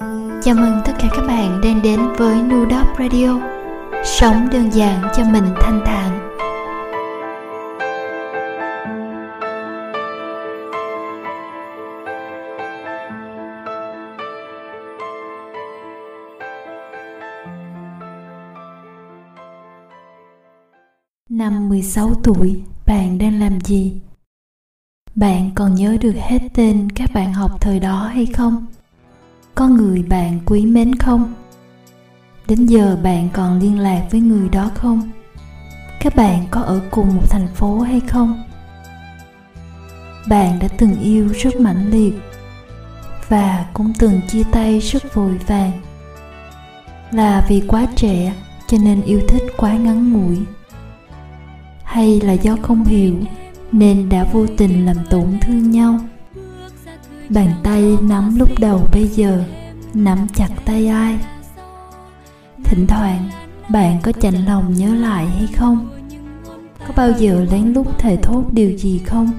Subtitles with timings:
[0.00, 3.40] Chào mừng tất cả các bạn đang đến với Nudop Radio
[4.04, 6.30] Sống đơn giản cho mình thanh thản
[21.28, 23.92] Năm 16 tuổi, bạn đang làm gì?
[25.14, 28.66] Bạn còn nhớ được hết tên các bạn học thời đó hay không?
[29.54, 31.34] Có người bạn quý mến không?
[32.48, 35.10] Đến giờ bạn còn liên lạc với người đó không?
[36.00, 38.42] Các bạn có ở cùng một thành phố hay không?
[40.28, 42.14] Bạn đã từng yêu rất mãnh liệt
[43.28, 45.72] và cũng từng chia tay rất vội vàng.
[47.10, 48.34] Là vì quá trẻ
[48.68, 50.38] cho nên yêu thích quá ngắn ngủi.
[51.84, 53.14] Hay là do không hiểu
[53.72, 55.98] nên đã vô tình làm tổn thương nhau?
[57.28, 59.44] Bàn tay nắm lúc đầu bây giờ,
[59.94, 61.18] nắm chặt tay ai?
[62.64, 63.30] Thỉnh thoảng,
[63.68, 65.88] bạn có chạnh lòng nhớ lại hay không?
[66.88, 69.30] Có bao giờ lén lút thề thốt điều gì không?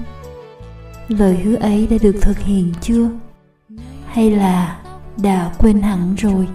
[1.08, 3.10] Lời hứa ấy đã được thực hiện chưa?
[4.06, 4.78] Hay là
[5.16, 6.48] đã quên hẳn rồi?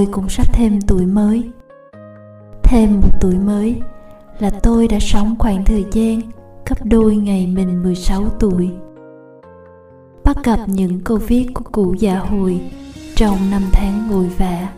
[0.00, 1.50] Tôi cũng sắp thêm tuổi mới.
[2.62, 3.80] Thêm một tuổi mới
[4.38, 6.20] là tôi đã sống khoảng thời gian
[6.68, 8.70] gấp đôi ngày mình 16 tuổi.
[10.24, 12.60] Bắt gặp những câu viết của cụ già hồi
[13.14, 14.68] trong năm tháng vội vã.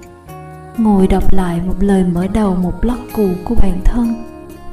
[0.77, 4.15] Ngồi đọc lại một lời mở đầu một blog cũ của bản thân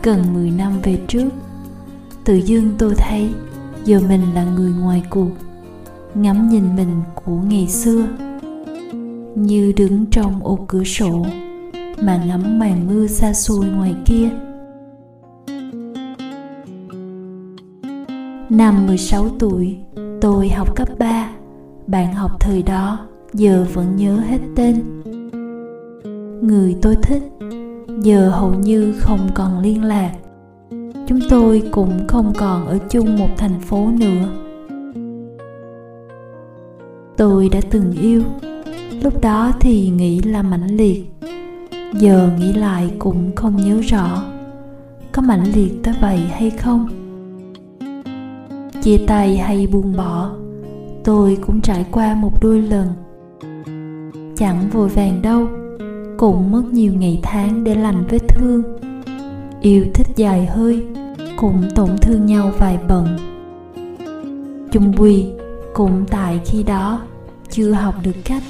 [0.04, 1.30] gần 10 năm về trước.
[2.24, 3.30] Tự dưng tôi thấy
[3.84, 5.32] giờ mình là người ngoài cuộc,
[6.16, 8.08] ngắm nhìn mình của ngày xưa.
[9.40, 11.26] Như đứng trong ô cửa sổ
[12.02, 14.30] mà ngắm màn mưa xa xôi ngoài kia
[18.50, 19.78] Năm 16 tuổi,
[20.22, 21.30] tôi học cấp 3.
[21.88, 24.76] Bạn học thời đó giờ vẫn nhớ hết tên.
[26.42, 27.24] Người tôi thích
[28.02, 30.12] giờ hầu như không còn liên lạc.
[31.08, 34.30] Chúng tôi cũng không còn ở chung một thành phố nữa.
[37.18, 38.22] Tôi đã từng yêu,
[39.04, 41.06] lúc đó thì nghĩ là mãnh liệt.
[41.94, 44.24] Giờ nghĩ lại cũng không nhớ rõ,
[45.12, 46.88] có mãnh liệt tới vậy hay không.
[48.82, 50.32] Chia tay hay buông bỏ,
[51.04, 52.88] tôi cũng trải qua một đôi lần.
[54.38, 55.48] Chẳng vội vàng đâu,
[56.18, 58.64] cũng mất nhiều ngày tháng để lành vết thương.
[59.62, 60.86] Yêu thích dài hơi,
[61.38, 63.18] cũng tổn thương nhau vài bận.
[64.72, 65.26] Chung quy,
[65.74, 67.02] cũng tại khi đó,
[67.50, 68.44] chưa học được cách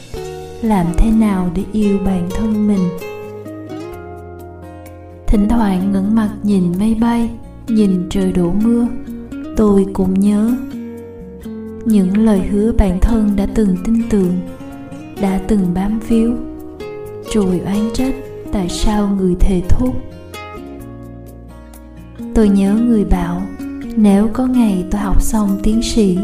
[0.61, 2.89] làm thế nào để yêu bản thân mình?
[5.27, 7.29] Thỉnh thoảng ngẩng mặt nhìn mây bay,
[7.67, 8.87] nhìn trời đổ mưa,
[9.57, 10.51] tôi cũng nhớ
[11.85, 14.33] những lời hứa bản thân đã từng tin tưởng,
[15.21, 16.33] đã từng bám víu.
[17.33, 18.13] Rồi oán trách,
[18.51, 19.93] tại sao người thề thốt
[22.39, 23.41] tôi nhớ người bảo,
[23.95, 26.17] nếu có ngày tôi học xong tiến sĩ,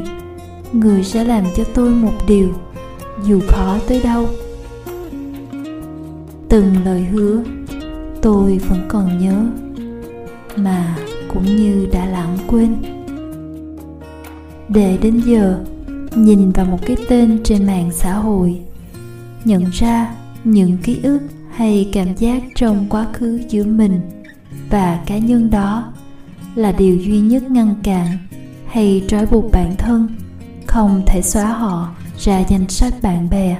[0.71, 2.47] người sẽ làm cho tôi một điều
[3.23, 4.29] dù khó tới đâu.
[6.49, 7.43] Từng lời hứa,
[8.21, 9.45] tôi vẫn còn nhớ,
[10.55, 10.97] mà
[11.33, 12.75] cũng như đã lãng quên.
[14.69, 15.59] Để đến giờ,
[16.15, 18.59] nhìn vào một cái tên trên mạng xã hội,
[19.45, 21.19] nhận ra những ký ức
[21.51, 23.99] hay cảm giác trong quá khứ giữa mình
[24.69, 25.93] và cá nhân đó
[26.55, 28.07] là điều duy nhất ngăn cản
[28.67, 30.07] hay trói buộc bản thân
[30.67, 33.57] không thể xóa họ ra danh sách bạn bè?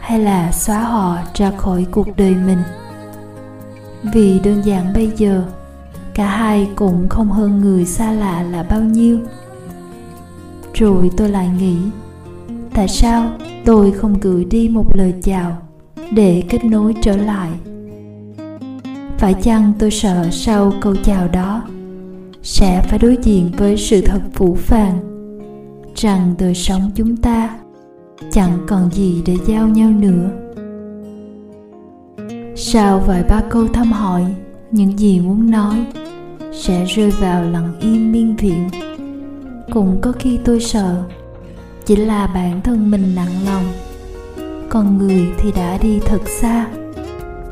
[0.00, 2.58] Hay là xóa họ ra khỏi cuộc đời mình?
[4.14, 5.44] Vì đơn giản bây giờ,
[6.14, 9.18] cả hai cũng không hơn người xa lạ là bao nhiêu.
[10.74, 11.76] Rồi tôi lại nghĩ,
[12.74, 13.30] tại sao
[13.64, 15.58] tôi không gửi đi một lời chào
[16.10, 17.50] để kết nối trở lại?
[19.18, 21.62] Phải chăng tôi sợ sau câu chào đó
[22.42, 25.15] sẽ phải đối diện với sự thật phủ phàng?
[25.96, 27.58] Rằng đời sống chúng ta
[28.32, 30.30] chẳng còn gì để giao nhau nữa.
[32.56, 34.34] Sau vài ba câu thăm hỏi,
[34.70, 35.86] những gì muốn nói
[36.52, 38.68] sẽ rơi vào lặng im miên viện
[39.72, 41.02] cũng có khi tôi sợ
[41.84, 43.64] chỉ là bản thân mình nặng lòng,
[44.68, 46.66] còn người thì đã đi thật xa,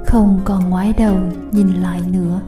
[0.06, 1.17] không còn ngoái đầu
[1.52, 2.41] nhìn lại nữa.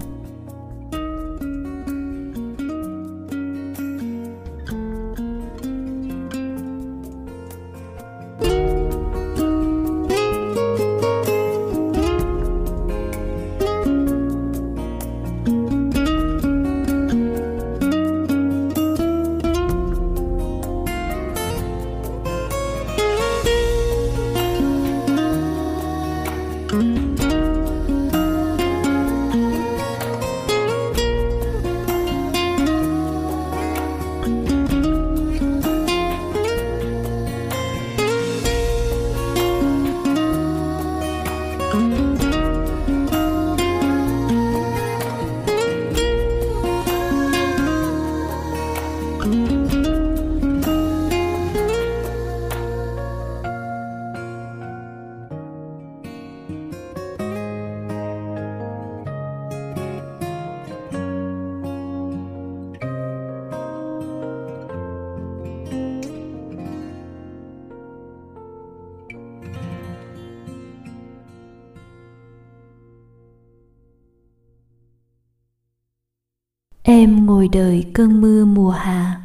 [77.46, 79.20] Ngồi đợi cơn mưa mùa hạ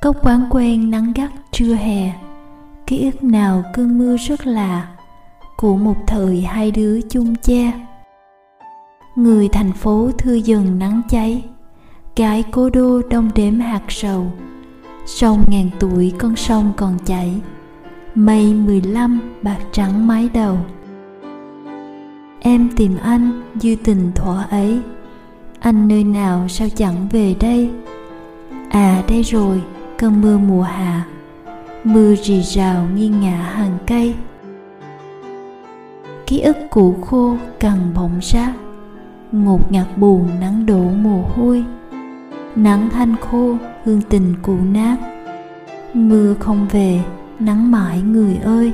[0.00, 2.12] Cốc quán quen nắng gắt trưa hè.
[2.86, 4.88] Ký ức nào cơn mưa rất lạ
[5.56, 7.72] Của một thời hai đứa chung che.
[9.16, 11.44] Người thành phố thưa dần nắng cháy,
[12.16, 14.26] Cái cố đô đông đếm hạt sầu.
[15.06, 17.40] Sông ngàn tuổi con sông còn chảy,
[18.14, 20.58] Mây 15 bạc trắng mái đầu.
[22.40, 24.80] Em tìm anh dư tình thuở ấy.
[25.64, 27.70] Anh nơi nào sao chẳng về đây?
[28.70, 29.62] À đây rồi,
[29.98, 31.04] cơn mưa mùa hạ.
[31.84, 34.14] Mưa rì rào nghiêng ngả hàng cây.
[36.26, 38.52] Ký ức cũ khô cằn bọng rác.
[39.32, 41.64] Ngột ngạt buồn nắng đổ mồ hôi.
[42.56, 44.96] Nắng hanh khô, hương tình cũ nát.
[45.94, 47.00] Mưa không về,
[47.38, 48.72] nắng mãi người ơi.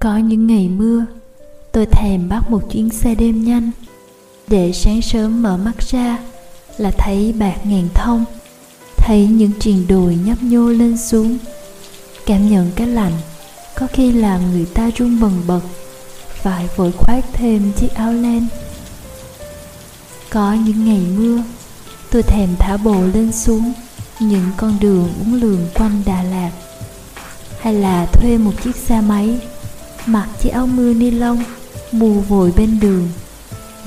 [0.00, 1.04] Có những ngày mưa,
[1.72, 3.70] tôi thèm bắt một chuyến xe đêm nhanh.
[4.48, 6.18] Để sáng sớm mở mắt ra
[6.76, 8.24] là thấy bạc ngàn thông,
[8.96, 11.38] thấy những triền đồi nhấp nhô lên xuống.
[12.26, 13.12] Cảm nhận cái lạnh,
[13.76, 15.60] có khi làm người ta run bần bật,
[16.42, 18.46] phải vội khoác thêm chiếc áo len.
[20.30, 21.42] Có những ngày mưa,
[22.10, 23.72] tôi thèm thả bộ lên xuống
[24.20, 26.50] những con đường uốn lượn quanh đà lạt,
[27.60, 29.38] hay là thuê một chiếc xe máy
[30.08, 31.44] mặc chiếc áo mưa ni lông,
[31.92, 33.08] mù vội bên đường.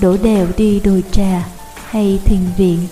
[0.02, 1.48] Đổ đèo đi đồi trà
[1.86, 2.88] hay thiền viện.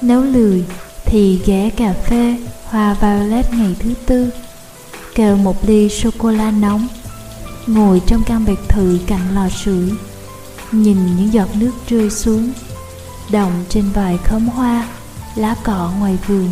[0.00, 0.64] Nếu lười
[1.04, 4.30] thì ghé cà phê, hoa violet ngày thứ tư.
[5.14, 6.88] Kêu một ly sô cô la nóng,
[7.66, 9.90] ngồi trong căn biệt thự cạnh lò sưởi.
[10.72, 12.52] Nhìn những giọt nước rơi xuống
[13.30, 14.88] động trên vài khóm hoa,
[15.36, 16.48] lá cỏ ngoài vườn.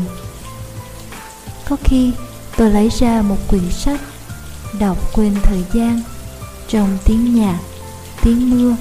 [1.68, 2.12] Có khi
[2.56, 4.00] tôi lấy ra một quyển sách
[4.78, 6.02] đọc quên thời gian.
[6.68, 7.58] Trong tiếng nhạc,
[8.22, 8.76] tiếng mưa.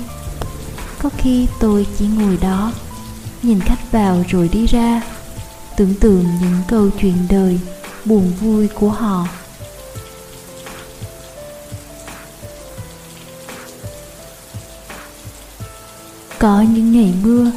[1.02, 2.74] Có khi tôi chỉ ngồi đó,
[3.44, 5.02] nhìn khách vào rồi đi ra.
[5.78, 7.60] Tưởng tượng những câu chuyện đời,
[8.06, 9.28] buồn vui của họ.
[16.40, 17.52] Có những ngày mưa,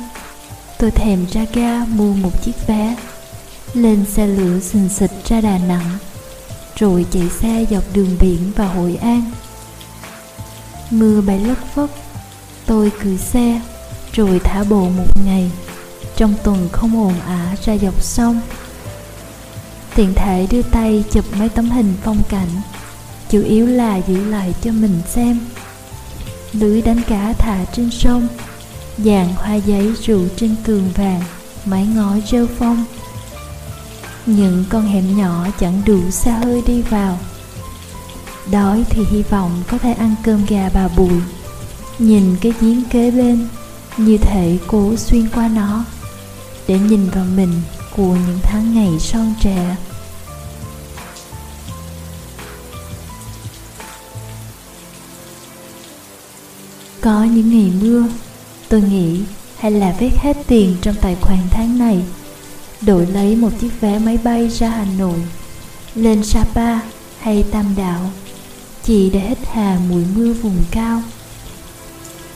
[0.78, 2.96] tôi thèm ra ga mua một chiếc vé,
[3.74, 5.98] lên xe lửa xình xịch ra đà nẵng
[6.82, 9.30] rồi chạy xe dọc đường biển vào hội an.
[10.90, 11.90] Mưa bay lất phất,
[12.66, 13.60] tôi cưỡi xe,
[14.12, 15.50] rồi thả bộ một ngày.
[16.16, 18.40] Trong tuần không ồn ả ra dọc sông.
[19.94, 22.50] Tiện thể đưa tay chụp mấy tấm hình phong cảnh,
[23.30, 25.40] chủ yếu là giữ lại cho mình xem.
[26.52, 28.28] Lưới đánh cá thả trên sông
[28.98, 31.22] dàn hoa giấy rủ trên tường vàng,
[31.64, 32.84] mái ngói rêu phong
[34.26, 37.18] những con hẻm nhỏ chẳng đủ xa hơi đi vào.
[38.50, 41.20] Đói thì hy vọng có thể ăn cơm gà bà bùi
[41.98, 43.48] nhìn cái giếng kế bên
[43.96, 45.84] như thể cố xuyên qua nó
[46.66, 47.62] để nhìn vào mình
[47.96, 49.76] của những tháng ngày son trẻ.
[57.00, 58.04] Có những ngày mưa,
[58.68, 59.20] tôi nghĩ
[59.58, 62.02] hay là vét hết tiền trong tài khoản tháng này
[62.86, 65.18] đổi lấy một chiếc vé máy bay ra hà nội,
[65.94, 66.80] lên sapa
[67.20, 68.10] hay tam đảo,
[68.82, 71.02] chỉ để hít hà mùi mưa vùng cao.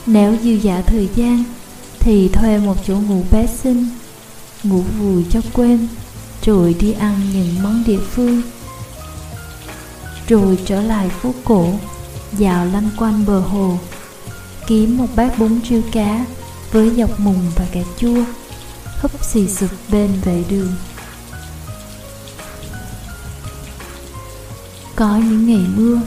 [0.05, 1.43] Nếu dư giả thời gian,
[1.99, 3.89] thì thuê một chỗ ngủ bé xinh,
[4.63, 5.87] ngủ vùi cho quên,
[6.45, 8.41] rồi đi ăn những món địa phương.
[10.27, 11.73] Rồi trở lại phố cổ,
[12.37, 13.77] dạo lanh quanh bờ hồ,
[14.67, 16.25] kiếm một bát bún riêu cá
[16.71, 18.23] với dọc mùng và cà chua
[18.97, 20.73] hấp xì sụp bên vệ đường.
[24.95, 26.01] Có những ngày mưa,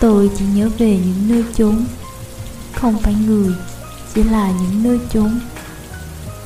[0.00, 1.84] tôi chỉ nhớ về những nơi chốn.
[2.74, 3.54] Không phải người,
[4.14, 5.40] chỉ là những nơi chốn.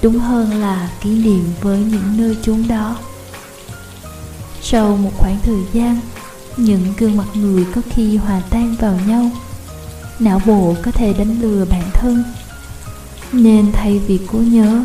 [0.02, 2.98] Đúng hơn là kỷ niệm với những nơi chốn đó.
[4.62, 6.00] Sau một khoảng thời gian,
[6.56, 9.30] những gương mặt người có khi hòa tan vào nhau.
[10.18, 12.24] Não bộ có thể đánh lừa bản thân.
[13.32, 14.84] Nên thay vì cố nhớ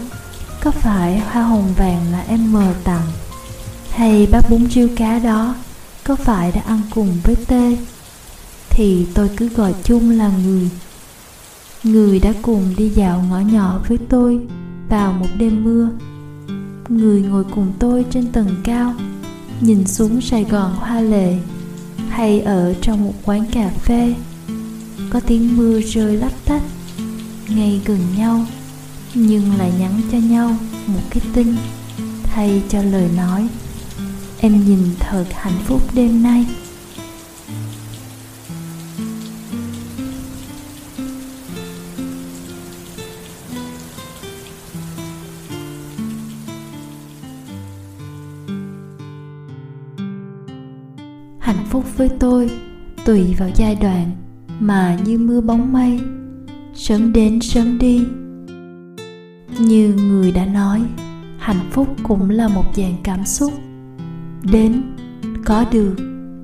[0.66, 3.08] có phải hoa hồng vàng là em mờ tặng?
[3.92, 5.56] Hay bát bún riêu cá đó
[6.04, 7.78] có phải đã ăn cùng với tê?
[8.70, 10.70] Thì tôi cứ gọi chung là người.
[11.84, 14.40] Người đã cùng đi dạo ngõ nhỏ với tôi
[14.90, 15.90] vào một đêm mưa.
[16.90, 18.94] Người ngồi cùng tôi trên tầng cao,
[19.62, 21.38] nhìn xuống sài gòn hoa lệ,
[22.10, 24.16] hay ở trong một quán cà phê.
[25.10, 26.64] Có tiếng mưa rơi lách tách
[27.50, 28.46] ngay gần nhau
[29.18, 30.56] nhưng lại nhắn cho nhau
[30.88, 31.56] một cái tin,
[32.24, 33.48] thay cho lời nói.
[34.40, 36.46] Em nhìn thật hạnh phúc đêm nay.
[51.40, 52.50] Hạnh phúc với tôi
[53.06, 54.12] tùy vào giai đoạn
[54.60, 56.00] mà như mưa bóng mây.
[56.76, 58.02] Sớm đến sớm đi
[59.60, 60.82] như người đã nói,
[61.38, 63.54] hạnh phúc cũng là một dạng cảm xúc.
[64.52, 64.82] Đến,
[65.46, 65.96] có được,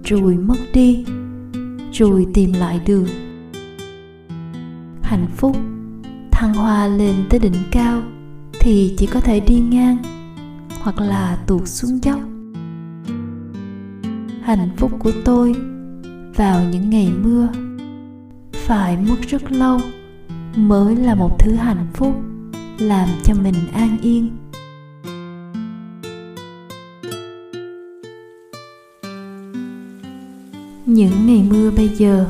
[0.03, 1.06] rồi mất đi,
[1.91, 3.08] rồi tìm lại được.
[5.01, 5.58] Hạnh phúc,
[6.32, 8.01] thăng hoa lên tới đỉnh cao,
[8.60, 9.98] thì chỉ có thể đi ngang,
[10.82, 12.20] hoặc là tuột xuống dốc.
[14.41, 15.56] Hạnh phúc của tôi
[16.36, 17.48] vào những ngày mưa,
[18.53, 19.80] phải mất rất lâu
[20.56, 22.15] mới là một thứ hạnh phúc
[22.80, 24.38] làm cho mình an yên.
[30.86, 32.25] Những ngày mưa bây giờ,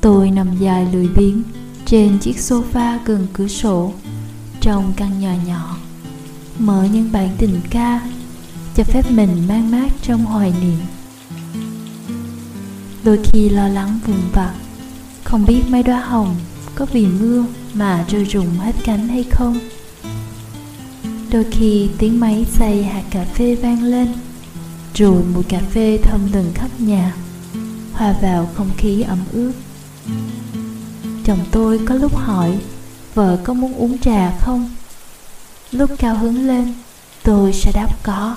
[0.00, 1.42] tôi nằm dài lười biếng
[1.86, 3.92] trên chiếc sofa gần cửa sổ
[4.60, 5.76] trong căn nhà nhỏ,
[6.58, 8.00] mở những bản tình ca
[8.74, 10.78] cho phép mình mang mát trong hoài niệm.
[13.04, 14.54] Đôi khi lo lắng vùng vặt,
[15.24, 16.34] không biết mấy đóa hồng
[16.74, 19.58] có vì mưa mà rơi rụng hết cánh hay không?
[21.30, 24.14] Đôi khi tiếng máy xay hạt cà phê vang lên,
[24.94, 27.14] rồi mùi cà phê thơm lừng khắp nhà,
[27.92, 29.52] hòa vào không khí ẩm ướt.
[31.24, 32.58] Chồng tôi có lúc hỏi,
[33.14, 34.70] vợ có muốn uống trà không?
[35.70, 36.74] Lúc cao hứng lên,
[37.22, 38.36] tôi sẽ đáp có,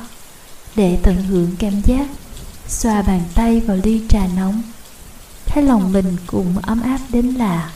[0.76, 2.08] để tận hưởng cảm giác,
[2.68, 4.62] xoa bàn tay vào ly trà nóng.
[5.46, 7.72] Thấy lòng mình cũng ấm áp đến lạ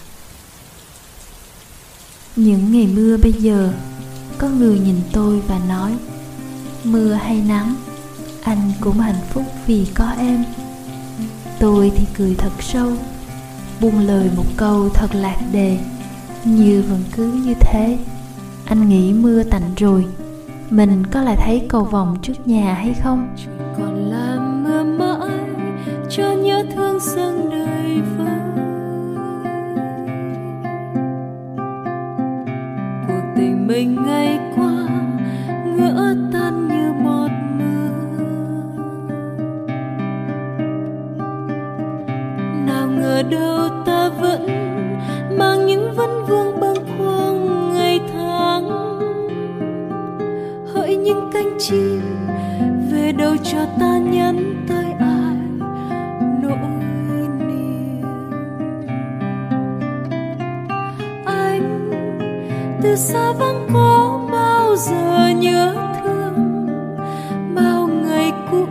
[2.40, 3.74] những ngày mưa bây giờ,
[4.38, 5.92] có người nhìn tôi và nói,
[6.84, 7.76] mưa hay nắng,
[8.44, 10.44] anh cũng hạnh phúc vì có em.
[11.60, 12.92] Tôi thì cười thật sâu,
[13.82, 15.78] buông lời một câu thật lạc đề,
[16.46, 17.98] như vẫn cứ như thế,
[18.66, 20.06] anh nghĩ mưa tạnh rồi,
[20.70, 23.36] mình có lại thấy cầu vòng trước nhà hay không?
[23.78, 25.40] Còn là mưa mãi,
[26.10, 28.49] cho nhớ thương dâng đời vơi
[33.40, 34.88] tình mình ngày qua,
[35.78, 37.90] ngỡ tan như bọt mưa.
[42.66, 44.48] Nào ngờ đâu ta vẫn
[45.38, 48.70] mang những vấn vương bâng khuâng ngày tháng.
[50.74, 52.02] Hỡi những cánh chim
[52.92, 54.89] về đâu cho ta nhắn tới
[62.90, 66.68] từ xa vắng có bao giờ nhớ thương?
[67.56, 68.66] Bao ngày cũ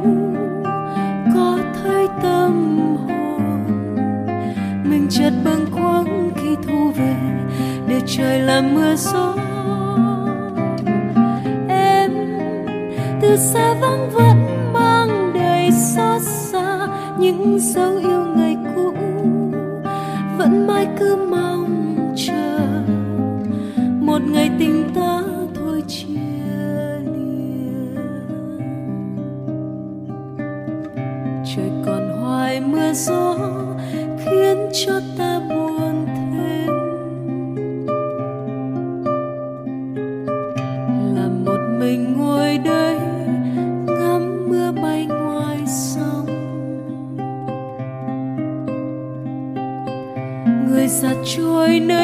[1.34, 3.64] có thấy tâm hồn?
[4.84, 7.16] Mình chợt bâng khuâng khi thu về
[7.88, 9.34] để trời làm mưa gió.
[11.68, 12.12] Em
[13.20, 18.92] từ xa vắng vẫn mang đầy xót xa những dấu yêu ngày cũ.
[20.38, 21.67] Vẫn mãi cứ mong
[24.18, 25.22] một ngày tình ta
[25.54, 26.04] thôi chia
[27.14, 28.00] lìa
[31.44, 33.36] trời còn hoài mưa gió
[34.18, 36.72] khiến cho ta buồn thêm.
[41.14, 42.98] Là một mình ngồi đây
[43.86, 46.26] ngắm mưa bay ngoài sông.
[50.68, 51.97] Người giặt trôi nơi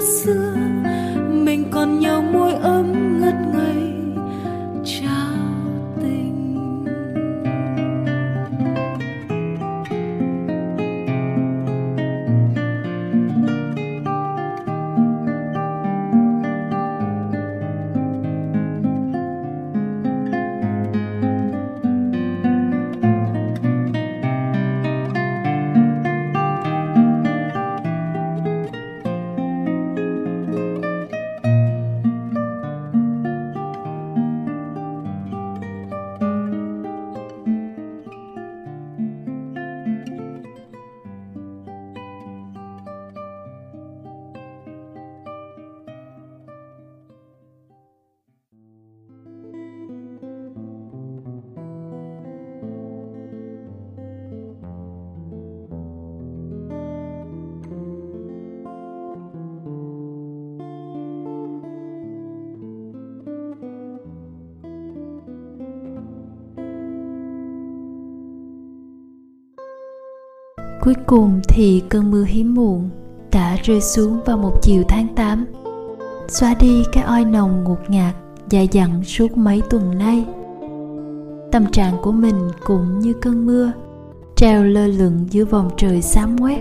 [0.00, 0.65] tới những
[70.86, 72.90] Cuối cùng thì cơn mưa hiếm muộn
[73.32, 75.46] đã rơi xuống vào một chiều tháng 8
[76.28, 78.14] xóa đi cái oi nồng ngột ngạt
[78.50, 80.26] dài dặn suốt mấy tuần nay.
[81.52, 83.72] Tâm trạng của mình cũng như cơn mưa
[84.36, 86.60] treo lơ lửng giữa vòng trời xám quét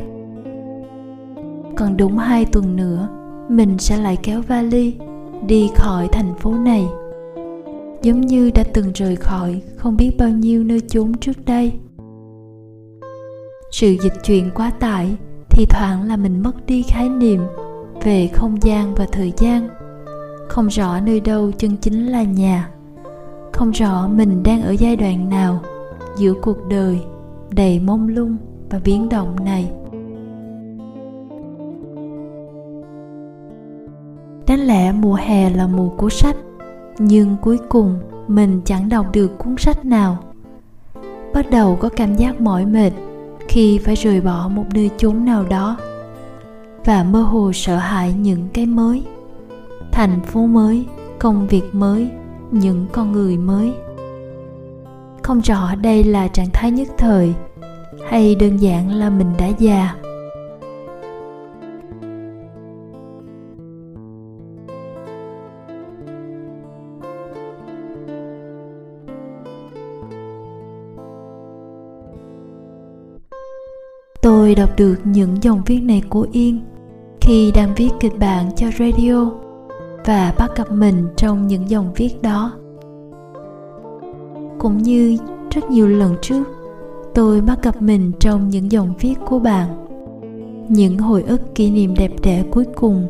[1.76, 3.08] còn đúng hai tuần nữa,
[3.50, 4.96] mình sẽ lại kéo vali
[5.48, 6.86] đi khỏi thành phố này.
[8.02, 11.74] Giống như đã từng rời khỏi không biết bao nhiêu nơi chốn trước đây
[13.76, 15.16] sự dịch chuyển quá tải,
[15.50, 17.42] thì thoảng là mình mất đi khái niệm
[18.04, 19.70] về không gian và thời gian.
[20.50, 22.70] Không rõ nơi đâu chân chính là nhà.
[23.54, 25.62] Không rõ mình đang ở giai đoạn nào,
[26.18, 27.00] giữa cuộc đời
[27.50, 28.38] đầy mông lung
[28.70, 29.72] và biến động này.
[34.48, 36.38] Đáng lẽ mùa hè là mùa của sách,
[36.98, 40.18] nhưng cuối cùng mình chẳng đọc được cuốn sách nào.
[41.34, 42.92] Bắt đầu có cảm giác mỏi mệt
[43.56, 45.78] khi phải rời bỏ một nơi chốn nào đó
[46.86, 49.04] và mơ hồ sợ hãi những cái mới,
[49.92, 50.86] thành phố mới,
[51.20, 52.10] công việc mới,
[52.52, 53.74] những con người mới.
[55.24, 57.34] Không rõ đây là trạng thái nhất thời
[58.10, 59.96] hay đơn giản là mình đã già.
[74.46, 76.60] Tôi đọc được những dòng viết này của yên
[77.22, 79.32] khi đang viết kịch bản cho radio
[80.06, 82.52] và bắt gặp mình trong những dòng viết đó.
[84.60, 85.18] Cũng như
[85.52, 86.44] rất nhiều lần trước,
[87.14, 89.86] tôi bắt gặp mình trong những dòng viết của bạn.
[90.70, 93.08] Những hồi ức kỷ niệm đẹp đẽ cuối cùng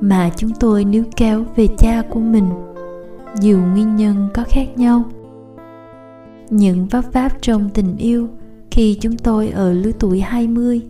[0.00, 2.48] mà chúng tôi níu kéo về cha của mình.
[3.40, 5.02] Dù nguyên nhân có khác nhau.
[6.50, 8.28] Những vấp váp trong tình yêu
[8.72, 10.80] khi chúng tôi ở lứa tuổi 20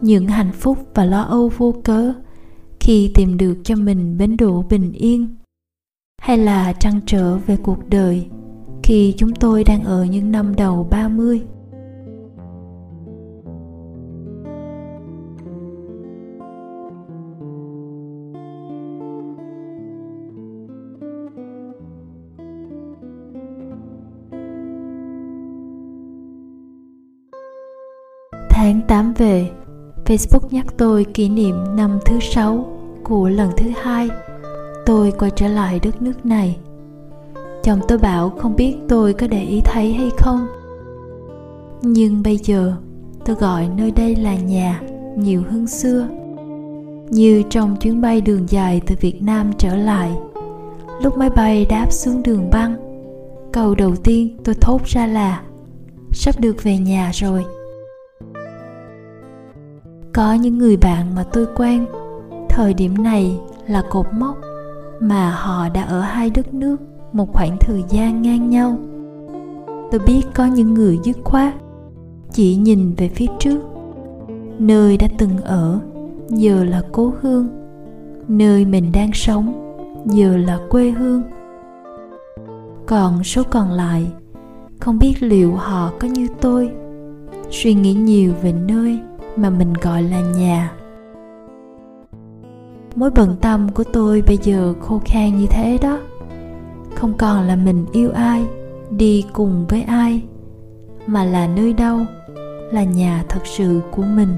[0.00, 2.12] những hạnh phúc và lo âu vô cớ
[2.80, 5.36] khi tìm được cho mình bến đỗ bình yên
[6.22, 8.26] hay là trăn trở về cuộc đời
[8.82, 11.42] khi chúng tôi đang ở những năm đầu 30.
[28.88, 29.50] 8 về,
[30.04, 32.66] Facebook nhắc tôi kỷ niệm năm thứ sáu
[33.04, 34.08] của lần thứ hai.
[34.86, 36.56] Tôi quay trở lại đất nước này.
[37.62, 40.46] Chồng tôi bảo không biết tôi có để ý thấy hay không.
[41.82, 42.76] Nhưng bây giờ
[43.24, 44.80] tôi gọi nơi đây là nhà
[45.16, 46.08] nhiều hơn xưa.
[47.10, 50.12] Như trong chuyến bay đường dài từ việt nam trở lại.
[51.02, 52.76] Lúc máy bay đáp xuống đường băng
[53.52, 55.42] câu đầu tiên tôi thốt ra là
[56.12, 57.44] sắp được về nhà rồi
[60.16, 61.86] có những người bạn mà tôi quen.
[62.48, 64.36] Thời điểm này là cột mốc
[65.00, 66.76] mà họ đã ở hai đất nước
[67.12, 68.78] một khoảng thời gian ngang nhau.
[69.90, 71.54] Tôi biết có những người dứt khoát,
[72.32, 73.58] chỉ nhìn về phía trước.
[74.58, 75.78] Nơi đã từng ở,
[76.28, 77.48] giờ là cố hương.
[78.28, 79.74] Nơi mình đang sống,
[80.06, 81.22] giờ là quê hương.
[82.86, 84.06] Còn số còn lại,
[84.80, 86.70] không biết liệu họ có như tôi.
[87.50, 89.00] Suy nghĩ nhiều về nơi
[89.36, 90.72] mà mình gọi là nhà.
[92.94, 95.98] Mối bận tâm của tôi bây giờ khô khan như thế đó.
[96.94, 98.46] Không còn là mình yêu ai,
[98.90, 100.22] đi cùng với ai,
[101.06, 101.98] mà là nơi đâu
[102.72, 104.36] là nhà thật sự của mình.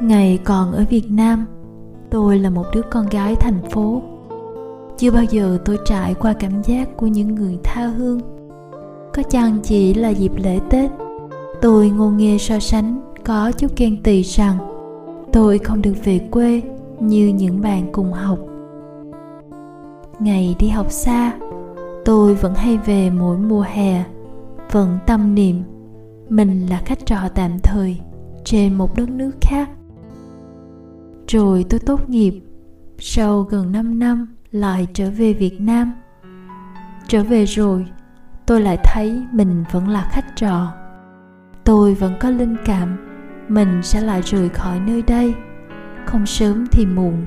[0.00, 1.46] Ngày còn ở việt nam,
[2.10, 4.02] tôi là một đứa con gái thành phố.
[4.98, 8.20] Chưa bao giờ tôi trải qua cảm giác của những người tha hương.
[9.14, 10.90] Có chăng chỉ là dịp lễ tết,
[11.60, 14.58] tôi ngô nghê so sánh, có chút ghen tị rằng
[15.32, 16.62] tôi không được về quê
[17.00, 18.38] như những bạn cùng học.
[20.18, 21.32] Ngày đi học xa,
[22.04, 24.04] tôi vẫn hay về mỗi mùa hè,
[24.72, 25.62] vẫn tâm niệm
[26.28, 27.96] mình là khách trọ tạm thời
[28.44, 29.70] trên một đất nước khác
[31.28, 32.40] rồi tôi tốt nghiệp
[32.98, 35.92] sau gần 5 năm lại trở về Việt Nam.
[37.08, 37.86] Trở về rồi,
[38.46, 40.72] tôi lại thấy mình vẫn là khách trọ.
[41.64, 42.96] Tôi vẫn có linh cảm
[43.48, 45.34] mình sẽ lại rời khỏi nơi đây,
[46.06, 47.26] không sớm thì muộn.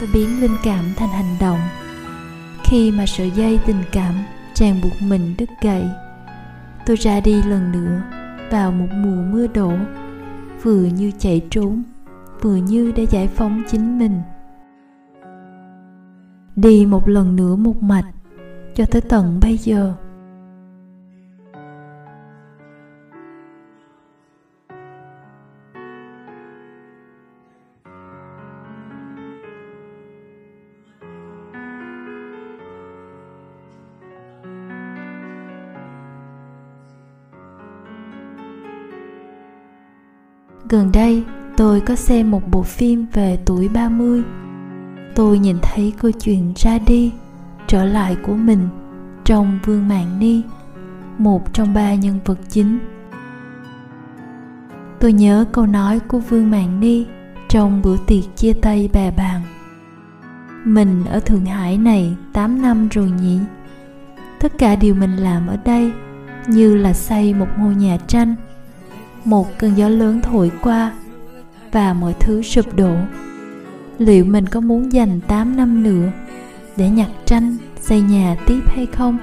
[0.00, 1.60] Tôi biến linh cảm thành hành động.
[2.64, 4.14] Khi mà sợi dây tình cảm
[4.54, 5.88] ràng buộc mình đứt gãy,
[6.86, 8.02] tôi ra đi lần nữa
[8.50, 9.72] vào một mùa mưa đổ,
[10.62, 11.82] vừa như chạy trốn
[12.42, 14.20] vừa như để giải phóng chính mình.
[16.56, 18.10] Đi một lần nữa một mạch
[18.74, 19.94] cho tới tận bây giờ.
[40.70, 41.24] Gần đây,
[41.58, 44.22] tôi có xem một bộ phim về tuổi 30.
[45.14, 47.12] Tôi nhìn thấy câu chuyện ra đi,
[47.66, 48.68] trở lại của mình
[49.24, 50.42] trong Vương Mạng Ni,
[51.18, 52.78] một trong ba nhân vật chính.
[55.00, 57.06] Tôi nhớ câu nói của Vương Mạng Ni
[57.48, 59.40] trong bữa tiệc chia tay bà bạn
[60.64, 63.38] Mình ở Thượng Hải này 8 năm rồi nhỉ?
[64.40, 65.92] Tất cả điều mình làm ở đây
[66.46, 68.34] như là xây một ngôi nhà tranh
[69.24, 70.92] một cơn gió lớn thổi qua
[71.72, 72.96] và mọi thứ sụp đổ.
[73.98, 76.10] Liệu mình có muốn dành 8 năm nữa
[76.76, 79.18] để nhặt tranh, xây nhà tiếp hay không?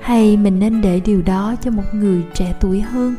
[0.00, 3.14] Hay mình nên để điều đó cho một người trẻ tuổi hơn?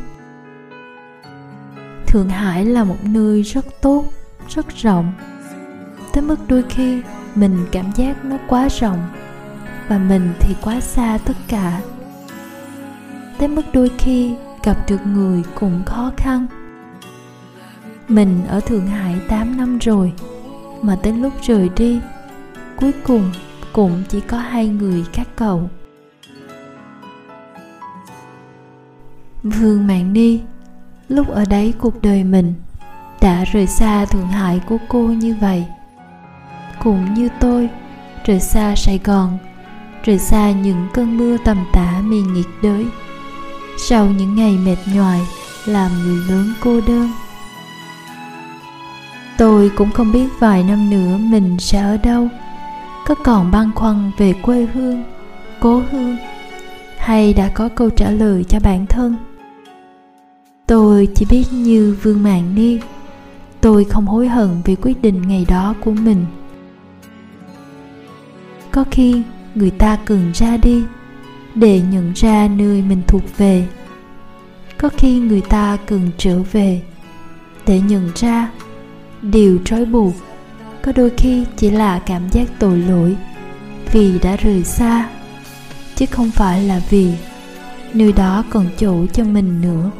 [2.06, 4.04] Thượng hải là một nơi rất tốt,
[4.48, 5.12] rất rộng.
[6.12, 7.02] Tới mức đôi khi
[7.34, 9.08] mình cảm giác nó quá rộng
[9.88, 11.80] và mình thì quá xa tất cả.
[13.38, 16.46] Tới mức đôi khi gặp được người cũng khó khăn
[18.08, 20.12] mình ở Thượng Hải 8 năm rồi,
[20.82, 22.00] mà tới lúc rời đi,
[22.76, 23.32] cuối cùng
[23.72, 25.70] cũng chỉ có hai người các cậu.
[29.42, 30.40] Vương Mạng Ni,
[31.08, 32.54] lúc ở đấy cuộc đời mình
[33.20, 35.64] đã rời xa Thượng Hải của cô như vậy.
[36.82, 37.68] Cũng như tôi,
[38.24, 39.38] rời xa Sài Gòn,
[40.04, 42.86] rời xa những cơn mưa tầm tã miền nhiệt đới.
[43.78, 45.20] Sau những ngày mệt nhoài,
[45.66, 47.10] làm người lớn cô đơn
[49.38, 52.28] tôi cũng không biết vài năm nữa mình sẽ ở đâu.
[53.06, 55.02] Có còn băn khoăn về quê hương,
[55.60, 56.16] cố hương,
[56.98, 59.16] hay đã có câu trả lời cho bản thân?
[60.66, 62.78] Tôi chỉ biết như vương mạng ni,
[63.60, 66.24] tôi không hối hận vì quyết định ngày đó của mình.
[68.70, 69.22] Có khi
[69.54, 70.82] người ta cần ra đi
[71.54, 73.68] để nhận ra nơi mình thuộc về.
[74.78, 76.82] Có khi người ta cần trở về
[77.66, 78.50] để nhận ra
[79.22, 80.14] điều trói buộc.
[80.82, 83.16] Có đôi khi chỉ là cảm giác tội lỗi
[83.92, 85.08] vì đã rời xa,
[85.96, 87.12] chứ không phải là vì
[87.94, 89.90] nơi đó còn chỗ cho mình nữa.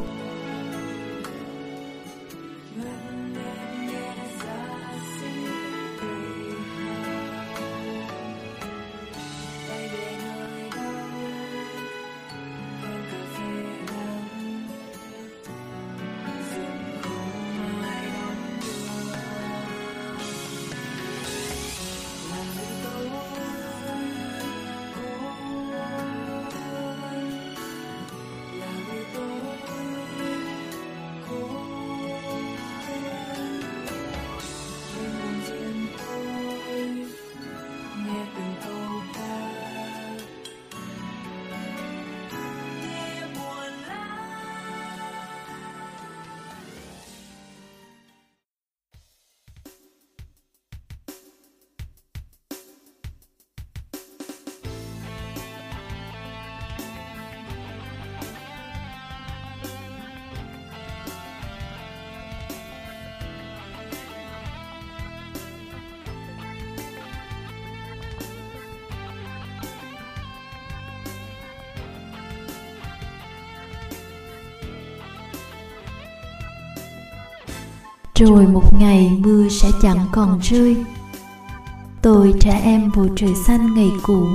[78.25, 80.85] Rồi một ngày mưa sẽ chẳng còn rơi.
[82.01, 84.27] Tôi trả em bầu trời xanh ngày cũ.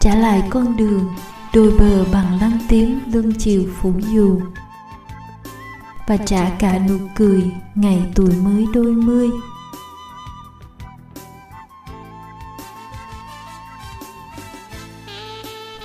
[0.00, 1.14] Trả lại con đường,
[1.54, 4.40] đôi bờ bằng lăng tím lưng chiều phủ dù.
[6.06, 9.30] Và trả cả nụ cười ngày tuổi mới đôi mươi.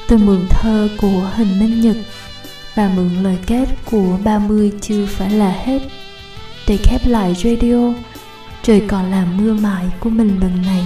[0.07, 1.97] Tôi mượn thơ của hình minh nhật
[2.75, 5.79] và mượn lời kết của 30 chưa phải là hết
[6.67, 7.93] để khép lại radio.
[8.63, 10.86] Trời còn là mưa mãi của mình lần này.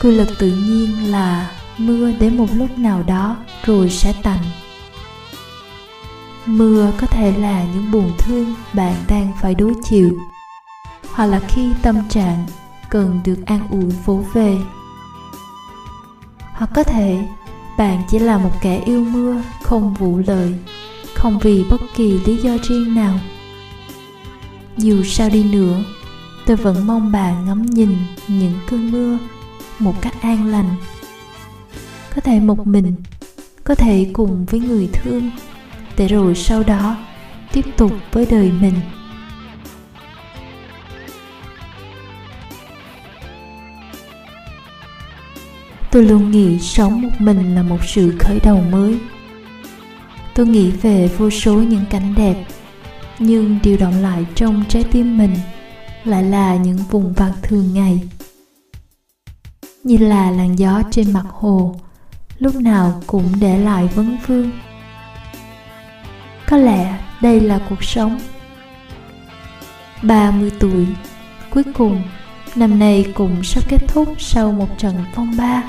[0.00, 4.44] Quy luật tự nhiên là mưa đến một lúc nào đó rồi sẽ tạnh.
[6.46, 10.18] Mưa có thể là những buồn thương bạn đang phải đối chịu,
[11.14, 12.46] hoặc là khi tâm trạng
[12.90, 14.56] cần được an ủi vỗ về.
[16.52, 17.18] Hoặc có thể
[17.78, 20.54] bạn chỉ là một kẻ yêu mưa, không vụ lợi,
[21.14, 23.18] không vì bất kỳ lý do riêng nào
[24.80, 25.84] dù sao đi nữa,
[26.46, 27.96] tôi vẫn mong bà ngắm nhìn
[28.28, 29.18] những cơn mưa
[29.78, 30.74] một cách an lành.
[32.14, 32.94] Có thể một mình,
[33.64, 35.30] có thể cùng với người thương,
[35.96, 36.96] để rồi sau đó
[37.52, 38.74] tiếp tục với đời mình.
[45.90, 48.98] Tôi luôn nghĩ sống một mình là một sự khởi đầu mới.
[50.34, 52.46] Tôi nghĩ về vô số những cảnh đẹp
[53.22, 55.36] nhưng điều động lại trong trái tim mình
[56.04, 58.00] lại là những vùng vặt thường ngày.
[59.84, 61.76] Như là làn gió trên mặt hồ,
[62.38, 64.50] lúc nào cũng để lại vấn vương.
[66.48, 68.20] Có lẽ đây là cuộc sống.
[70.02, 70.86] 30 tuổi,
[71.50, 72.02] cuối cùng,
[72.56, 75.62] năm nay cũng sắp kết thúc sau một trận phong ba.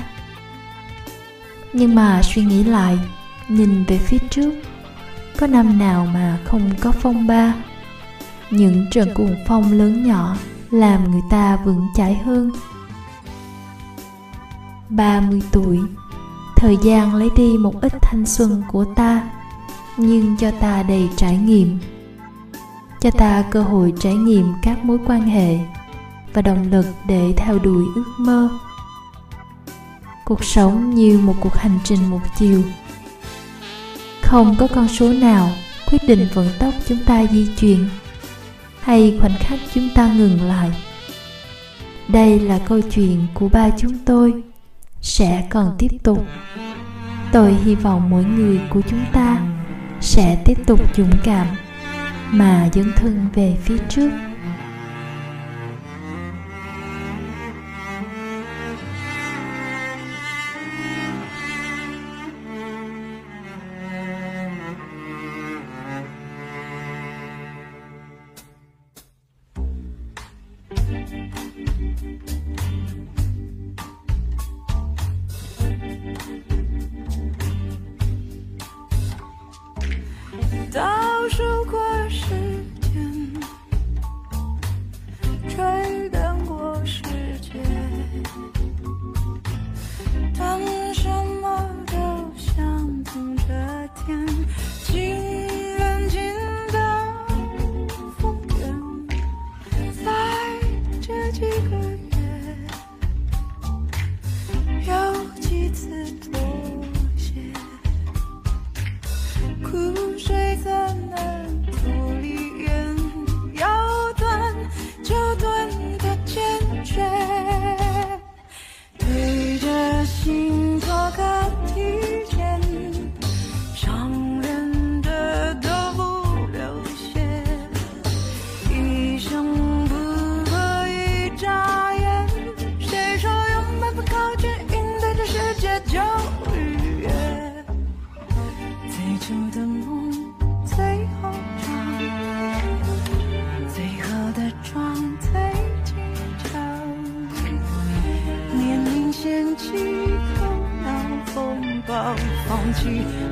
[1.72, 2.98] Nhưng mà suy nghĩ lại,
[3.48, 4.52] nhìn về phía trước
[5.38, 7.54] có năm nào mà không có phong ba?
[8.50, 10.36] Những trận cuồng phong lớn nhỏ
[10.70, 12.50] làm người ta vững chãi hơn.
[14.88, 15.80] 30 tuổi,
[16.56, 19.30] thời gian lấy đi một ít thanh xuân của ta,
[19.96, 21.78] nhưng cho ta đầy trải nghiệm.
[23.00, 25.58] Cho ta cơ hội trải nghiệm các mối quan hệ
[26.32, 28.48] và động lực để theo đuổi ước mơ.
[30.24, 32.62] Cuộc sống như một cuộc hành trình một chiều
[34.32, 35.50] không có con số nào
[35.90, 37.88] quyết định vận tốc chúng ta di chuyển,
[38.80, 40.70] hay khoảnh khắc chúng ta ngừng lại.
[42.08, 44.34] Đây là câu chuyện của ba chúng tôi,
[45.00, 46.26] sẽ còn tiếp tục.
[47.32, 49.38] Tôi hy vọng mỗi người của chúng ta
[50.00, 51.46] sẽ tiếp tục dũng cảm
[52.30, 54.10] mà dấn thân về phía trước.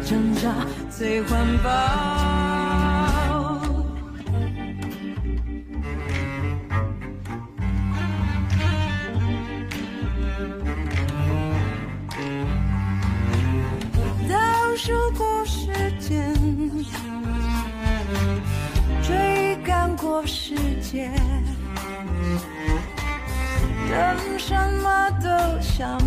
[0.07, 0.55] 挣扎
[0.91, 1.71] 最环保。
[14.29, 14.37] 倒
[14.77, 16.35] 数过时间，
[19.03, 21.11] 追赶过世界，
[23.91, 25.29] 等什么都
[25.61, 25.99] 想。